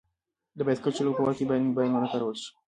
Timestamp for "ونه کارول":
1.91-2.35